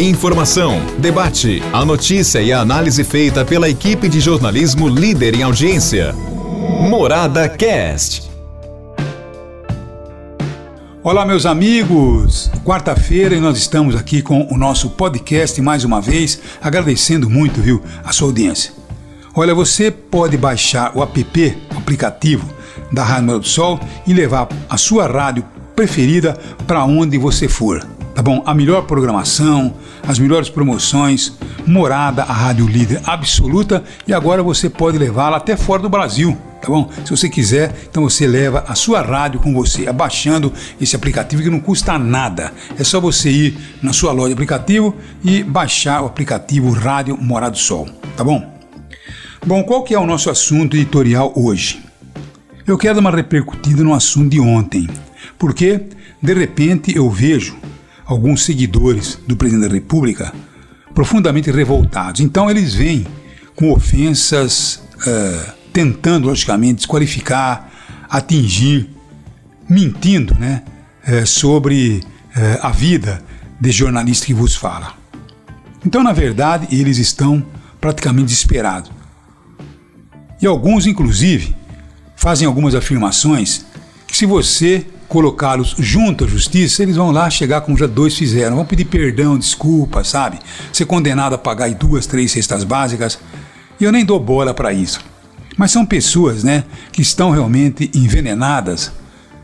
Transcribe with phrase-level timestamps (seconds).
[0.00, 6.12] Informação, debate, a notícia e a análise feita pela equipe de jornalismo líder em audiência.
[6.88, 8.30] Morada Cast.
[11.02, 12.48] Olá, meus amigos!
[12.64, 17.82] Quarta-feira e nós estamos aqui com o nosso podcast mais uma vez, agradecendo muito, viu,
[18.04, 18.72] a sua audiência.
[19.34, 22.48] Olha, você pode baixar o app, o aplicativo
[22.92, 25.44] da Rádio Morada do Sol e levar a sua rádio
[25.74, 26.38] preferida
[26.68, 27.97] para onde você for.
[28.18, 28.42] Tá bom?
[28.44, 29.72] A melhor programação,
[30.02, 35.82] as melhores promoções, Morada, a rádio líder absoluta e agora você pode levá-la até fora
[35.82, 36.90] do Brasil tá bom?
[37.04, 41.48] Se você quiser, então você leva a sua rádio com você, abaixando esse aplicativo que
[41.48, 42.52] não custa nada.
[42.76, 47.52] É só você ir na sua loja de aplicativo e baixar o aplicativo Rádio Morado
[47.52, 48.44] do Sol, tá bom?
[49.46, 51.84] Bom, qual que é o nosso assunto editorial hoje?
[52.66, 54.88] Eu quero dar uma repercutida no assunto de ontem,
[55.38, 55.82] porque
[56.20, 57.67] de repente eu vejo
[58.08, 60.32] alguns seguidores do presidente da República
[60.94, 62.22] profundamente revoltados.
[62.22, 63.06] Então eles vêm
[63.54, 67.70] com ofensas uh, tentando, logicamente, desqualificar,
[68.08, 68.88] atingir,
[69.68, 70.62] mentindo né,
[71.04, 72.02] é, sobre
[72.34, 73.22] é, a vida
[73.60, 74.94] de jornalista que vos fala.
[75.84, 77.44] Então, na verdade, eles estão
[77.80, 78.90] praticamente desesperados.
[80.40, 81.54] E alguns, inclusive,
[82.16, 83.66] fazem algumas afirmações
[84.06, 88.56] que, se você colocá-los junto à justiça, eles vão lá chegar como já dois fizeram,
[88.56, 90.38] vão pedir perdão, desculpa, sabe?
[90.72, 93.18] Ser condenado a pagar duas, três cestas básicas.
[93.80, 95.00] E eu nem dou bola para isso.
[95.56, 98.92] Mas são pessoas né, que estão realmente envenenadas,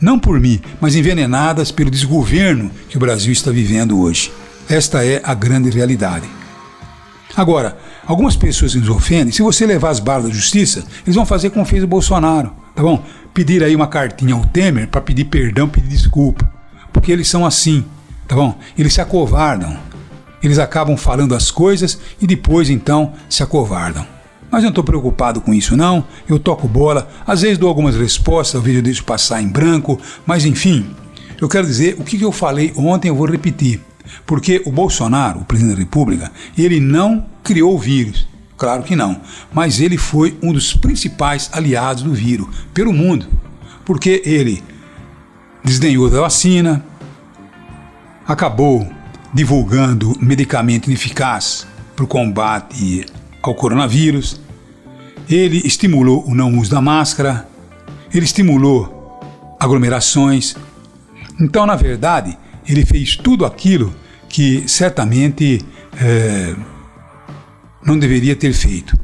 [0.00, 4.30] não por mim, mas envenenadas pelo desgoverno que o Brasil está vivendo hoje.
[4.68, 6.28] Esta é a grande realidade.
[7.36, 7.76] Agora,
[8.06, 11.64] algumas pessoas nos ofendem, se você levar as barras da justiça, eles vão fazer como
[11.64, 13.02] fez o Bolsonaro, tá bom?
[13.36, 16.50] Pedir aí uma cartinha ao Temer para pedir perdão, pedir desculpa.
[16.90, 17.84] Porque eles são assim,
[18.26, 18.58] tá bom?
[18.78, 19.76] Eles se acovardam.
[20.42, 24.06] Eles acabam falando as coisas e depois então se acovardam.
[24.50, 26.02] Mas eu não estou preocupado com isso, não.
[26.26, 30.46] Eu toco bola, às vezes dou algumas respostas, vezes eu deixo passar em branco, mas
[30.46, 30.86] enfim,
[31.38, 33.82] eu quero dizer o que eu falei ontem, eu vou repetir.
[34.24, 38.26] Porque o Bolsonaro, o presidente da República, ele não criou o vírus.
[38.56, 39.20] Claro que não.
[39.52, 43.26] Mas ele foi um dos principais aliados do vírus pelo mundo.
[43.84, 44.62] Porque ele
[45.62, 46.84] desdenhou da vacina,
[48.26, 48.88] acabou
[49.32, 53.04] divulgando medicamento ineficaz para o combate
[53.42, 54.40] ao coronavírus,
[55.28, 57.48] ele estimulou o não uso da máscara,
[58.12, 59.20] ele estimulou
[59.58, 60.56] aglomerações.
[61.40, 62.36] Então, na verdade,
[62.66, 63.94] ele fez tudo aquilo
[64.28, 65.60] que certamente
[66.00, 66.54] é,
[67.86, 68.98] não deveria ter feito.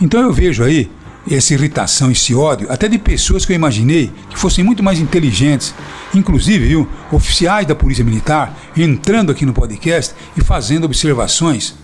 [0.00, 0.90] Então eu vejo aí
[1.30, 5.74] essa irritação, esse ódio, até de pessoas que eu imaginei que fossem muito mais inteligentes,
[6.14, 11.74] inclusive viu, oficiais da Polícia Militar, entrando aqui no podcast e fazendo observações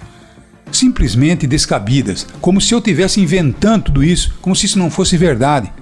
[0.72, 5.72] simplesmente descabidas, como se eu tivesse inventando tudo isso, como se isso não fosse verdade.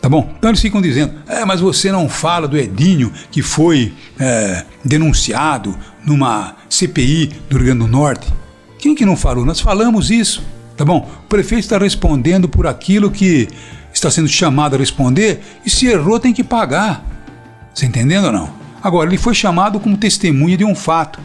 [0.00, 0.34] Tá bom?
[0.38, 5.76] Então eles ficam dizendo: é, mas você não fala do Edinho que foi é, denunciado
[6.04, 8.43] numa CPI do Rio Grande do Norte.
[8.84, 9.46] Quem que não falou?
[9.46, 10.44] Nós falamos isso.
[10.76, 11.08] Tá bom?
[11.24, 13.48] O prefeito está respondendo por aquilo que
[13.94, 17.02] está sendo chamado a responder e se errou tem que pagar.
[17.72, 18.50] Você entendendo ou não?
[18.82, 21.18] Agora, ele foi chamado como testemunha de um fato.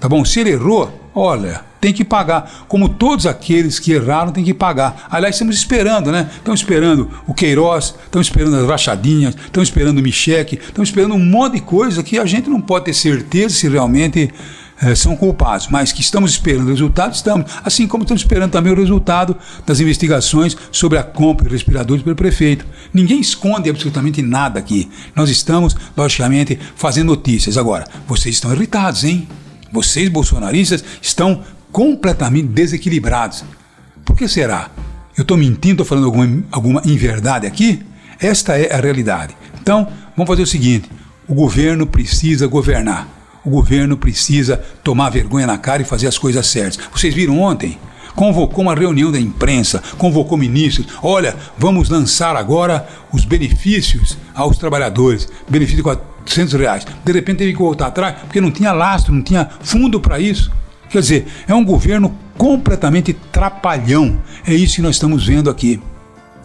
[0.00, 0.24] Tá bom?
[0.24, 2.64] Se ele errou, olha, tem que pagar.
[2.66, 5.06] Como todos aqueles que erraram têm que pagar.
[5.10, 6.30] Aliás, estamos esperando, né?
[6.36, 11.22] Estão esperando o Queiroz, estão esperando as rachadinhas, estão esperando o Micheque, estão esperando um
[11.22, 14.32] monte de coisa que a gente não pode ter certeza se realmente
[14.82, 17.50] é, são culpados, mas que estamos esperando o resultado, estamos.
[17.64, 22.16] Assim como estamos esperando também o resultado das investigações sobre a compra de respiradores pelo
[22.16, 22.66] prefeito.
[22.92, 24.90] Ninguém esconde absolutamente nada aqui.
[25.14, 27.56] Nós estamos, logicamente, fazendo notícias.
[27.56, 29.28] Agora, vocês estão irritados, hein?
[29.70, 33.44] Vocês, bolsonaristas, estão completamente desequilibrados.
[34.04, 34.68] Por que será?
[35.16, 37.82] Eu estou mentindo, estou falando alguma, alguma inverdade aqui?
[38.18, 39.36] Esta é a realidade.
[39.60, 40.90] Então, vamos fazer o seguinte:
[41.28, 43.21] o governo precisa governar.
[43.44, 46.78] O governo precisa tomar vergonha na cara e fazer as coisas certas.
[46.92, 47.78] Vocês viram ontem?
[48.14, 50.86] Convocou uma reunião da imprensa, convocou ministros.
[51.02, 55.28] Olha, vamos lançar agora os benefícios aos trabalhadores.
[55.48, 56.86] Benefício de 400 reais.
[57.04, 60.52] De repente teve que voltar atrás porque não tinha lastro, não tinha fundo para isso.
[60.88, 64.18] Quer dizer, é um governo completamente trapalhão.
[64.46, 65.80] É isso que nós estamos vendo aqui.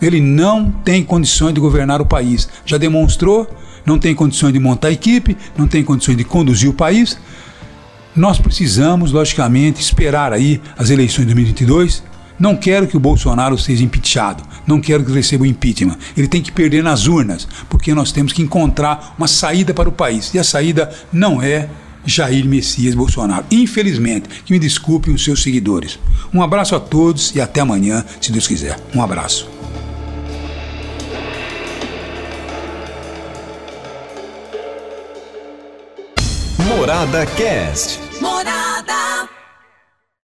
[0.02, 2.48] Ele não tem condições de governar o país.
[2.66, 3.48] Já demonstrou,
[3.88, 7.18] não tem condições de montar equipe, não tem condições de conduzir o país.
[8.14, 12.04] Nós precisamos, logicamente, esperar aí as eleições de 2022.
[12.38, 15.98] Não quero que o Bolsonaro seja impeachado, não quero que ele receba o impeachment.
[16.16, 19.92] Ele tem que perder nas urnas, porque nós temos que encontrar uma saída para o
[19.92, 20.34] país.
[20.34, 21.70] E a saída não é
[22.06, 23.46] Jair Messias Bolsonaro.
[23.50, 25.98] Infelizmente, que me desculpem os seus seguidores.
[26.34, 28.78] Um abraço a todos e até amanhã, se Deus quiser.
[28.94, 29.57] Um abraço.
[36.88, 38.07] Morada Cast.